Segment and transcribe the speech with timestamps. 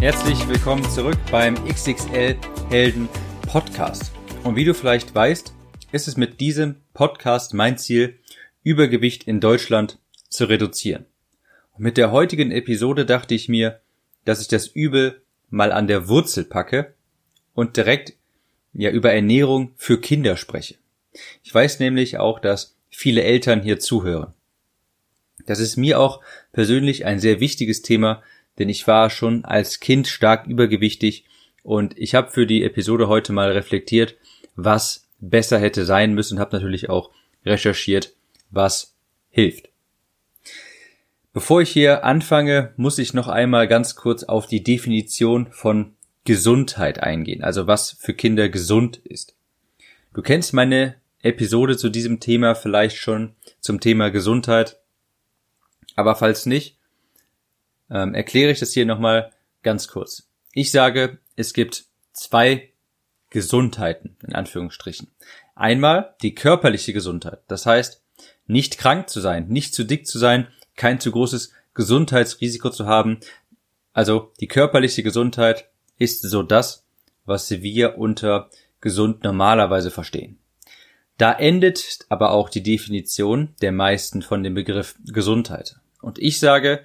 [0.00, 2.34] Herzlich willkommen zurück beim XXL
[2.70, 3.06] Helden
[3.42, 4.12] Podcast.
[4.44, 5.52] Und wie du vielleicht weißt,
[5.92, 8.18] ist es mit diesem Podcast mein Ziel,
[8.62, 9.98] Übergewicht in Deutschland
[10.30, 11.04] zu reduzieren.
[11.74, 13.82] Und mit der heutigen Episode dachte ich mir,
[14.24, 16.94] dass ich das Übel mal an der Wurzel packe
[17.52, 18.14] und direkt
[18.72, 20.76] ja über Ernährung für Kinder spreche.
[21.42, 24.32] Ich weiß nämlich auch, dass viele Eltern hier zuhören.
[25.44, 26.22] Das ist mir auch
[26.54, 28.22] persönlich ein sehr wichtiges Thema,
[28.58, 31.24] denn ich war schon als Kind stark übergewichtig
[31.62, 34.16] und ich habe für die Episode heute mal reflektiert,
[34.56, 37.10] was besser hätte sein müssen und habe natürlich auch
[37.44, 38.14] recherchiert,
[38.50, 38.94] was
[39.30, 39.68] hilft.
[41.32, 47.02] Bevor ich hier anfange, muss ich noch einmal ganz kurz auf die Definition von Gesundheit
[47.02, 49.36] eingehen, also was für Kinder gesund ist.
[50.12, 54.80] Du kennst meine Episode zu diesem Thema vielleicht schon zum Thema Gesundheit,
[55.94, 56.78] aber falls nicht,
[57.90, 60.28] ähm, erkläre ich das hier nochmal ganz kurz.
[60.52, 62.70] Ich sage, es gibt zwei
[63.30, 65.08] Gesundheiten, in Anführungsstrichen.
[65.54, 68.02] Einmal die körperliche Gesundheit, das heißt,
[68.46, 73.20] nicht krank zu sein, nicht zu dick zu sein, kein zu großes Gesundheitsrisiko zu haben.
[73.92, 75.66] Also die körperliche Gesundheit
[75.98, 76.84] ist so das,
[77.24, 80.38] was wir unter gesund normalerweise verstehen.
[81.18, 85.76] Da endet aber auch die Definition der meisten von dem Begriff Gesundheit.
[86.00, 86.84] Und ich sage,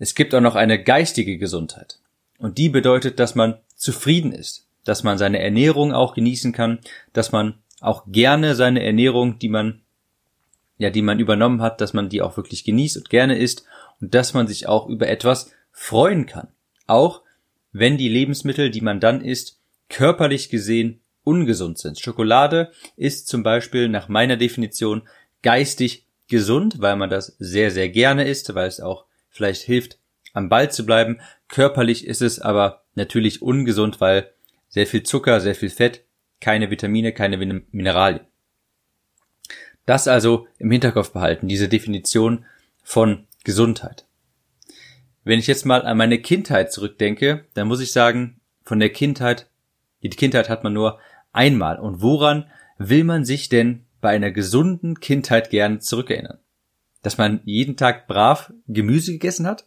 [0.00, 2.00] es gibt auch noch eine geistige Gesundheit.
[2.38, 6.80] Und die bedeutet, dass man zufrieden ist, dass man seine Ernährung auch genießen kann,
[7.12, 9.82] dass man auch gerne seine Ernährung, die man
[10.78, 13.64] ja, die man übernommen hat, dass man die auch wirklich genießt und gerne isst
[14.00, 16.48] und dass man sich auch über etwas freuen kann.
[16.86, 17.20] Auch
[17.70, 19.58] wenn die Lebensmittel, die man dann isst,
[19.90, 22.00] körperlich gesehen ungesund sind.
[22.00, 25.02] Schokolade ist zum Beispiel nach meiner Definition
[25.42, 29.98] geistig gesund, weil man das sehr, sehr gerne isst, weil es auch vielleicht hilft,
[30.32, 31.20] am Ball zu bleiben.
[31.48, 34.30] Körperlich ist es aber natürlich ungesund, weil
[34.68, 36.04] sehr viel Zucker, sehr viel Fett,
[36.40, 38.26] keine Vitamine, keine Mineralien.
[39.86, 42.44] Das also im Hinterkopf behalten, diese Definition
[42.82, 44.06] von Gesundheit.
[45.24, 49.50] Wenn ich jetzt mal an meine Kindheit zurückdenke, dann muss ich sagen, von der Kindheit,
[50.02, 50.98] die Kindheit hat man nur
[51.32, 51.78] einmal.
[51.78, 56.38] Und woran will man sich denn bei einer gesunden Kindheit gern zurückerinnern?
[57.02, 59.66] Dass man jeden Tag brav Gemüse gegessen hat?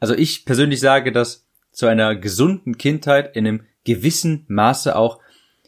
[0.00, 5.20] Also ich persönlich sage, dass zu einer gesunden Kindheit in einem gewissen Maße auch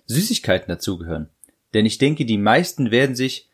[0.07, 1.29] Süßigkeiten dazugehören.
[1.75, 3.49] Denn ich denke, die meisten werden sich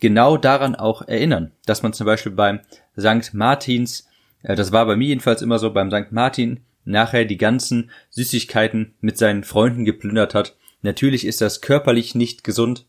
[0.00, 2.60] genau daran auch erinnern, dass man zum Beispiel beim
[2.98, 3.32] St.
[3.32, 4.08] Martins,
[4.42, 6.12] äh, das war bei mir jedenfalls immer so, beim St.
[6.12, 10.56] Martin nachher die ganzen Süßigkeiten mit seinen Freunden geplündert hat.
[10.82, 12.86] Natürlich ist das körperlich nicht gesund,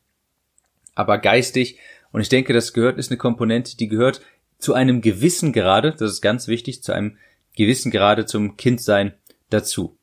[0.96, 1.80] aber geistig
[2.16, 4.22] und ich denke, das gehört, ist eine Komponente, die gehört
[4.58, 7.18] zu einem gewissen Grade, das ist ganz wichtig, zu einem
[7.58, 9.16] gewissen Grade zum Kindsein
[9.50, 9.98] dazu.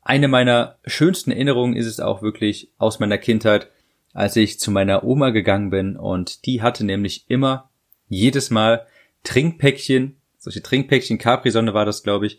[0.00, 3.68] Eine meiner schönsten Erinnerungen ist es auch wirklich aus meiner Kindheit,
[4.12, 7.68] als ich zu meiner Oma gegangen bin und die hatte nämlich immer
[8.08, 8.86] jedes Mal
[9.24, 12.38] Trinkpäckchen, solche Trinkpäckchen, Capri-Sonne war das, glaube ich,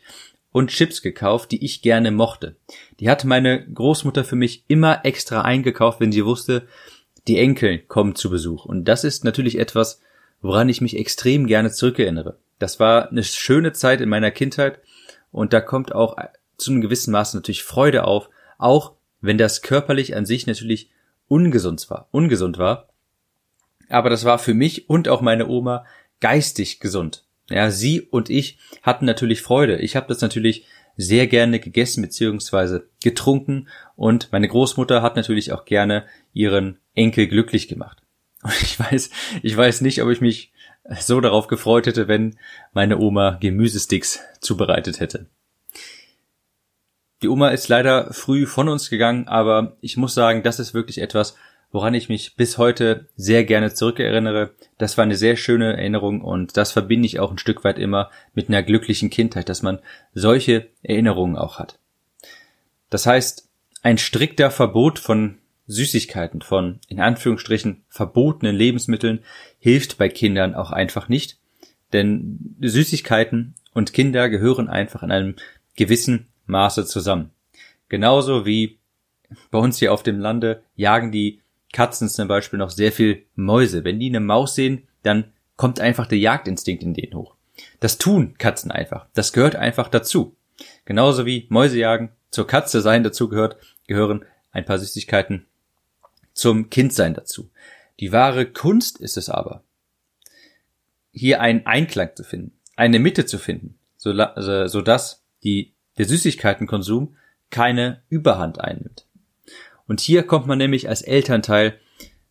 [0.54, 2.56] und Chips gekauft, die ich gerne mochte.
[3.02, 6.66] Die hatte meine Großmutter für mich immer extra eingekauft, wenn sie wusste,
[7.28, 8.66] die Enkel kommen zu Besuch.
[8.66, 10.02] Und das ist natürlich etwas,
[10.42, 12.38] woran ich mich extrem gerne zurückerinnere.
[12.60, 14.80] Das war eine schöne Zeit in meiner Kindheit
[15.32, 16.18] und da kommt auch
[16.58, 20.90] zu einem gewissen Maß natürlich Freude auf, auch wenn das körperlich an sich natürlich
[21.28, 22.90] ungesund war, ungesund war.
[23.90, 25.86] Aber das war für mich und auch meine Oma
[26.20, 27.24] geistig gesund.
[27.50, 29.78] Ja, sie und ich hatten natürlich Freude.
[29.78, 30.66] Ich habe das natürlich
[30.98, 32.82] sehr gerne gegessen bzw.
[33.04, 38.02] getrunken und meine Großmutter hat natürlich auch gerne ihren Enkel glücklich gemacht.
[38.44, 39.10] Und ich weiß,
[39.44, 40.52] ich weiß nicht, ob ich mich
[41.00, 42.38] so darauf gefreut hätte, wenn
[42.74, 45.28] meine Oma Gemüsesticks zubereitet hätte.
[47.22, 51.00] Die Oma ist leider früh von uns gegangen, aber ich muss sagen, das ist wirklich
[51.00, 51.36] etwas,
[51.72, 54.52] woran ich mich bis heute sehr gerne zurückerinnere.
[54.78, 58.12] Das war eine sehr schöne Erinnerung und das verbinde ich auch ein Stück weit immer
[58.34, 59.80] mit einer glücklichen Kindheit, dass man
[60.14, 61.80] solche Erinnerungen auch hat.
[62.90, 63.50] Das heißt,
[63.82, 69.20] ein strikter Verbot von Süßigkeiten, von in Anführungsstrichen verbotenen Lebensmitteln
[69.60, 71.38] hilft bei Kindern auch einfach nicht,
[71.94, 75.36] denn Süßigkeiten und Kinder gehören einfach in einem
[75.76, 77.32] gewissen Maße zusammen.
[77.90, 78.80] Genauso wie
[79.52, 81.42] bei uns hier auf dem Lande jagen die
[81.74, 83.84] Katzen zum Beispiel noch sehr viel Mäuse.
[83.84, 87.36] Wenn die eine Maus sehen, dann kommt einfach der Jagdinstinkt in denen hoch.
[87.80, 89.08] Das tun Katzen einfach.
[89.14, 90.36] Das gehört einfach dazu.
[90.86, 95.46] Genauso wie Mäuse jagen zur Katze sein dazu gehört, gehören ein paar Süßigkeiten
[96.38, 97.50] zum Kindsein dazu.
[98.00, 99.64] Die wahre Kunst ist es aber,
[101.12, 104.14] hier einen Einklang zu finden, eine Mitte zu finden, so,
[104.68, 107.16] so dass die, der Süßigkeitenkonsum
[107.50, 109.06] keine Überhand einnimmt.
[109.88, 111.80] Und hier kommt man nämlich als Elternteil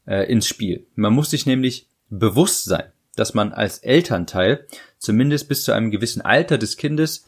[0.07, 0.87] äh, ins Spiel.
[0.95, 4.67] Man muss sich nämlich bewusst sein, dass man als Elternteil
[4.99, 7.27] zumindest bis zu einem gewissen Alter des Kindes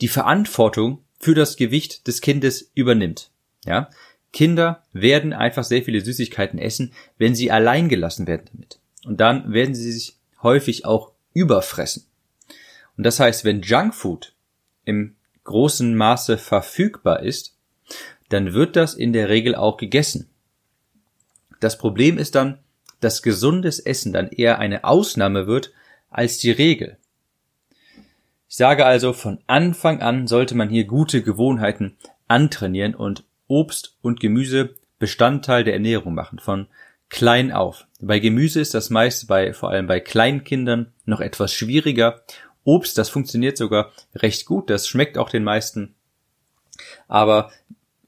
[0.00, 3.30] die Verantwortung für das Gewicht des Kindes übernimmt.
[3.64, 3.88] Ja?
[4.32, 8.78] Kinder werden einfach sehr viele Süßigkeiten essen, wenn sie allein gelassen werden damit.
[9.04, 12.04] Und dann werden sie sich häufig auch überfressen.
[12.96, 14.34] Und das heißt, wenn Junkfood
[14.84, 15.14] im
[15.44, 17.54] großen Maße verfügbar ist,
[18.28, 20.28] dann wird das in der Regel auch gegessen.
[21.60, 22.58] Das Problem ist dann,
[23.00, 25.72] dass gesundes Essen dann eher eine Ausnahme wird
[26.10, 26.98] als die Regel.
[28.48, 31.96] Ich sage also, von Anfang an sollte man hier gute Gewohnheiten
[32.28, 36.66] antrainieren und Obst und Gemüse Bestandteil der Ernährung machen, von
[37.08, 37.86] klein auf.
[38.00, 42.22] Bei Gemüse ist das meist bei, vor allem bei Kleinkindern noch etwas schwieriger.
[42.64, 45.94] Obst, das funktioniert sogar recht gut, das schmeckt auch den meisten.
[47.06, 47.50] Aber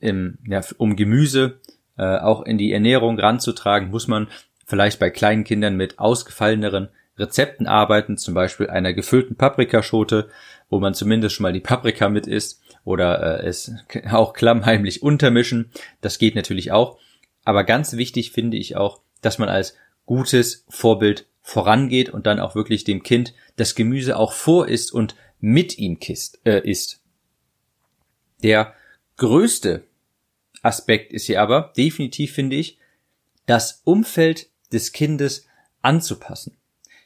[0.00, 1.60] im, ja, um Gemüse
[1.96, 4.28] äh, auch in die Ernährung ranzutragen, muss man
[4.66, 6.88] vielleicht bei kleinen Kindern mit ausgefalleneren
[7.18, 10.28] Rezepten arbeiten, zum Beispiel einer gefüllten Paprikaschote,
[10.68, 13.72] wo man zumindest schon mal die Paprika mit isst oder äh, es
[14.10, 15.70] auch klammheimlich untermischen.
[16.00, 16.98] Das geht natürlich auch.
[17.44, 22.54] Aber ganz wichtig finde ich auch, dass man als gutes Vorbild vorangeht und dann auch
[22.54, 27.00] wirklich dem Kind das Gemüse auch vor isst und mit ihm kisst, äh, isst.
[28.42, 28.74] Der
[29.16, 29.84] größte
[30.62, 32.78] Aspekt ist hier aber, definitiv finde ich,
[33.46, 35.46] das Umfeld des Kindes
[35.82, 36.56] anzupassen.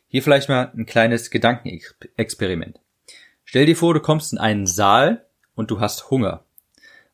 [0.08, 2.80] Hier vielleicht mal ein kleines Gedankenexperiment.
[3.44, 5.23] Stell dir vor, du kommst in einen Saal
[5.54, 6.44] und du hast Hunger.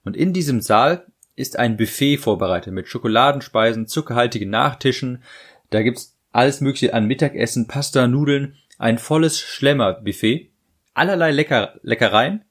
[0.04, 1.06] Und in diesem Saal
[1.36, 5.22] ist ein Buffet vorbereitet mit Schokoladenspeisen, zuckerhaltigen Nachtischen.
[5.70, 10.50] Da gibt's alles mögliche an Mittagessen, Pasta, Nudeln, ein volles Schlemmerbuffet,
[10.94, 12.44] allerlei Lecker Leckereien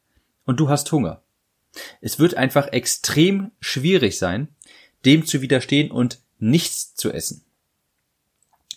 [0.46, 1.22] und du hast Hunger.
[2.02, 4.50] Es wird einfach extrem schwierig sein,
[5.06, 7.44] dem zu widerstehen und nichts zu essen.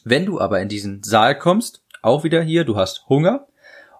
[0.05, 3.47] Wenn du aber in diesen Saal kommst, auch wieder hier, du hast Hunger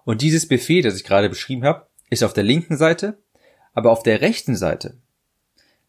[0.03, 3.17] und dieses Buffet, das ich gerade beschrieben habe, ist auf der linken Seite,
[3.73, 4.97] aber auf der rechten Seite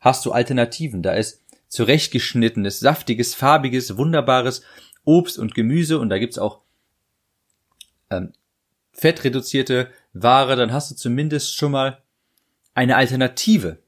[0.01, 1.03] hast du Alternativen.
[1.03, 4.63] Da ist zurechtgeschnittenes, saftiges, farbiges, wunderbares
[5.05, 6.61] Obst und Gemüse und da gibt's auch
[8.11, 8.33] ähm,
[8.93, 12.03] fettreduzierte Ware, dann hast du zumindest schon mal
[12.75, 13.79] eine Alternative.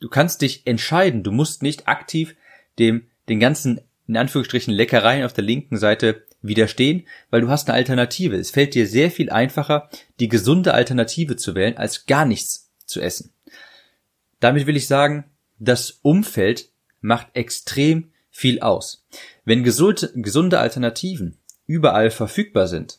[0.00, 2.36] Du kannst dich entscheiden, du musst nicht aktiv
[2.78, 7.76] dem den ganzen in Anführungsstrichen Leckereien auf der linken Seite widerstehen, weil du hast eine
[7.76, 8.36] Alternative.
[8.36, 9.88] Es fällt dir sehr viel einfacher,
[10.20, 13.32] die gesunde Alternative zu wählen, als gar nichts zu essen.
[14.40, 15.24] Damit will ich sagen,
[15.58, 16.68] das Umfeld
[17.00, 19.06] macht extrem viel aus.
[19.44, 22.98] Wenn gesunde Alternativen überall verfügbar sind,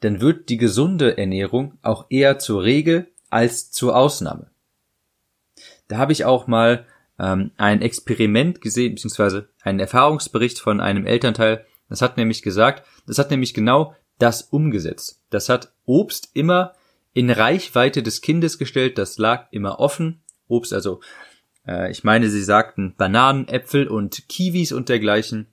[0.00, 4.50] dann wird die gesunde Ernährung auch eher zur Regel als zur Ausnahme.
[5.88, 6.86] Da habe ich auch mal
[7.18, 11.66] ähm, ein Experiment gesehen, beziehungsweise einen Erfahrungsbericht von einem Elternteil.
[11.90, 15.20] Das hat nämlich gesagt, das hat nämlich genau das umgesetzt.
[15.28, 16.74] Das hat Obst immer
[17.12, 20.22] in Reichweite des Kindes gestellt, das lag immer offen.
[20.48, 21.00] Obst, also
[21.66, 25.48] äh, ich meine, sie sagten Bananen, Äpfel und Kiwis und dergleichen.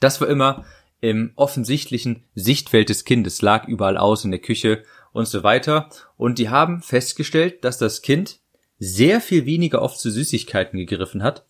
[0.00, 0.64] Das war immer
[1.00, 4.82] im offensichtlichen Sichtfeld des Kindes, lag überall aus in der Küche
[5.12, 5.90] und so weiter.
[6.16, 8.40] Und die haben festgestellt, dass das Kind
[8.78, 11.44] sehr viel weniger oft zu Süßigkeiten gegriffen hat,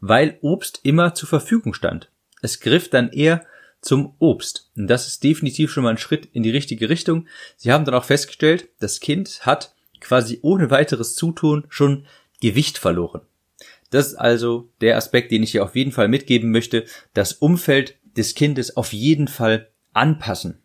[0.00, 2.09] weil Obst immer zur Verfügung stand.
[2.42, 3.44] Es griff dann eher
[3.80, 4.70] zum Obst.
[4.76, 7.26] Und das ist definitiv schon mal ein Schritt in die richtige Richtung.
[7.56, 12.06] Sie haben dann auch festgestellt, das Kind hat quasi ohne weiteres Zutun schon
[12.40, 13.22] Gewicht verloren.
[13.90, 16.84] Das ist also der Aspekt, den ich hier auf jeden Fall mitgeben möchte.
[17.12, 20.58] Das Umfeld des Kindes auf jeden Fall anpassen.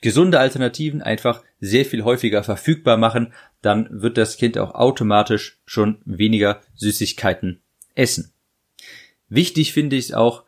[0.00, 5.98] Gesunde Alternativen einfach sehr viel häufiger verfügbar machen, dann wird das Kind auch automatisch schon
[6.04, 7.60] weniger Süßigkeiten
[7.94, 8.32] essen.
[9.28, 10.44] Wichtig finde ich auch,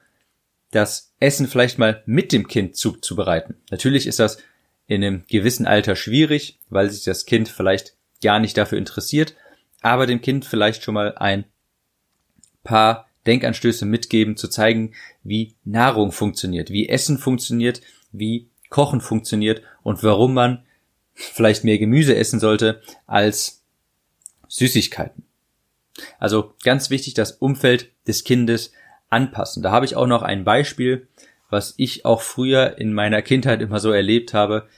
[0.71, 3.57] das Essen vielleicht mal mit dem Kind zuzubereiten.
[3.71, 4.39] Natürlich ist das
[4.87, 9.35] in einem gewissen Alter schwierig, weil sich das Kind vielleicht gar nicht dafür interessiert,
[9.81, 11.45] aber dem Kind vielleicht schon mal ein
[12.65, 17.81] paar Denkanstöße mitgeben, zu zeigen, wie Nahrung funktioniert, wie Essen funktioniert,
[18.13, 20.65] wie Kochen funktioniert und warum man
[21.15, 23.63] vielleicht mehr Gemüse essen sollte als
[24.49, 25.28] Süßigkeiten.
[26.19, 28.73] Also ganz wichtig, das Umfeld des Kindes
[29.11, 29.63] anpassen.
[29.63, 31.09] Da habe ich auch noch ein Beispiel,
[31.51, 34.69] was ich auch früher in meiner Kindheit immer so erlebt habe,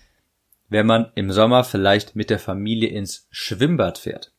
[0.69, 4.33] wenn man im Sommer vielleicht mit der Familie ins Schwimmbad fährt.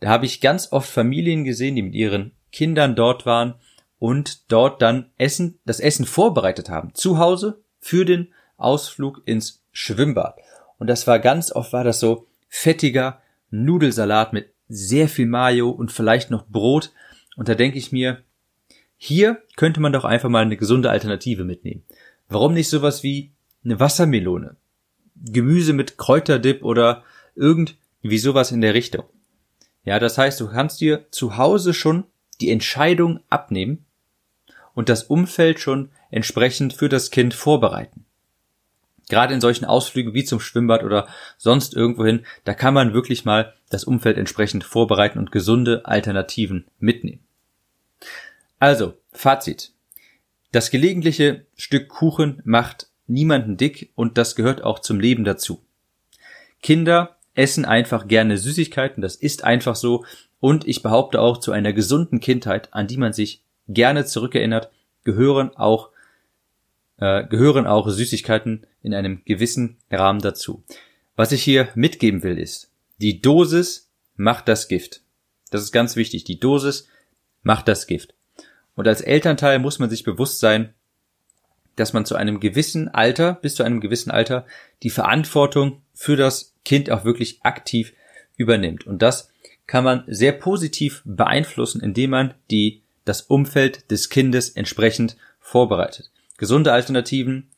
[0.00, 3.54] Da habe ich ganz oft Familien gesehen, die mit ihren Kindern dort waren
[3.98, 6.94] und dort dann Essen, das Essen vorbereitet haben.
[6.94, 10.36] Zu Hause für den Ausflug ins Schwimmbad.
[10.78, 13.20] Und das war ganz oft war das so fettiger
[13.50, 16.92] Nudelsalat mit sehr viel Mayo und vielleicht noch Brot.
[17.36, 18.22] Und da denke ich mir,
[18.96, 21.84] hier könnte man doch einfach mal eine gesunde Alternative mitnehmen.
[22.28, 23.32] Warum nicht sowas wie
[23.64, 24.56] eine Wassermelone?
[25.16, 29.04] Gemüse mit Kräuterdip oder irgendwie sowas in der Richtung.
[29.84, 32.04] Ja, das heißt, du kannst dir zu Hause schon
[32.40, 33.86] die Entscheidung abnehmen
[34.74, 38.04] und das Umfeld schon entsprechend für das Kind vorbereiten.
[39.08, 43.54] Gerade in solchen Ausflügen wie zum Schwimmbad oder sonst irgendwohin, da kann man wirklich mal
[43.70, 47.24] das Umfeld entsprechend vorbereiten und gesunde Alternativen mitnehmen.
[48.58, 49.72] Also, Fazit.
[50.52, 55.62] Das gelegentliche Stück Kuchen macht niemanden dick und das gehört auch zum Leben dazu.
[56.62, 60.04] Kinder essen einfach gerne Süßigkeiten, das ist einfach so
[60.40, 64.70] und ich behaupte auch zu einer gesunden Kindheit, an die man sich gerne zurückerinnert,
[65.04, 65.90] gehören auch
[66.98, 70.62] äh, gehören auch Süßigkeiten in einem gewissen Rahmen dazu.
[71.16, 75.02] Was ich hier mitgeben will ist, die Dosis macht das Gift.
[75.50, 76.24] Das ist ganz wichtig.
[76.24, 76.88] Die Dosis
[77.42, 78.14] macht das Gift.
[78.74, 80.74] Und als Elternteil muss man sich bewusst sein,
[81.76, 84.46] dass man zu einem gewissen Alter, bis zu einem gewissen Alter,
[84.82, 87.92] die Verantwortung für das Kind auch wirklich aktiv
[88.36, 88.86] übernimmt.
[88.86, 89.30] Und das
[89.66, 96.10] kann man sehr positiv beeinflussen, indem man die, das Umfeld des Kindes entsprechend vorbereitet.
[96.38, 97.50] Gesunde Alternativen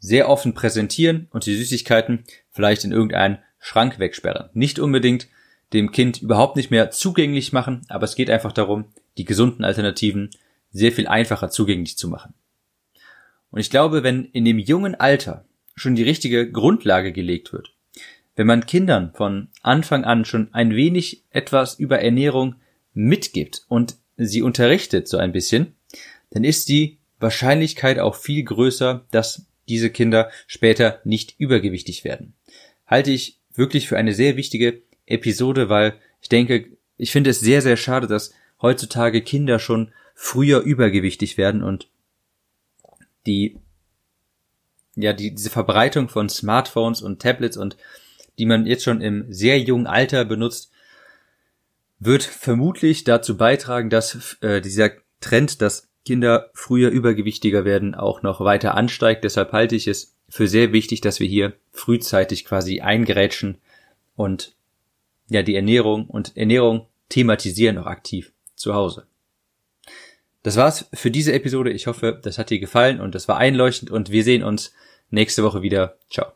[0.00, 4.50] sehr offen präsentieren und die Süßigkeiten vielleicht in irgendeinen Schrank wegsperren.
[4.52, 5.28] Nicht unbedingt
[5.72, 10.30] dem Kind überhaupt nicht mehr zugänglich machen, aber es geht einfach darum, die gesunden Alternativen
[10.72, 12.34] sehr viel einfacher zugänglich zu machen.
[13.50, 15.44] Und ich glaube, wenn in dem jungen Alter
[15.76, 17.72] schon die richtige Grundlage gelegt wird,
[18.36, 22.56] wenn man Kindern von Anfang an schon ein wenig etwas über Ernährung
[22.92, 25.74] mitgibt und sie unterrichtet so ein bisschen,
[26.30, 32.34] dann ist die Wahrscheinlichkeit auch viel größer, dass diese Kinder später nicht übergewichtig werden.
[32.86, 37.62] Halte ich wirklich für eine sehr wichtige Episode, weil ich denke, ich finde es sehr,
[37.62, 41.88] sehr schade, dass heutzutage Kinder schon früher übergewichtig werden und
[43.26, 43.58] die
[44.94, 47.76] ja die diese Verbreitung von Smartphones und Tablets und
[48.38, 50.70] die man jetzt schon im sehr jungen Alter benutzt,
[51.98, 54.90] wird vermutlich dazu beitragen, dass äh, dieser
[55.20, 59.24] Trend, dass Kinder früher übergewichtiger werden, auch noch weiter ansteigt.
[59.24, 63.58] Deshalb halte ich es für sehr wichtig, dass wir hier frühzeitig quasi eingerätschen
[64.16, 64.54] und
[65.28, 69.06] ja die Ernährung und Ernährung thematisieren auch aktiv zu Hause.
[70.42, 71.70] Das war's für diese Episode.
[71.70, 74.74] Ich hoffe, das hat dir gefallen und das war einleuchtend und wir sehen uns
[75.10, 75.96] nächste Woche wieder.
[76.10, 76.32] Ciao.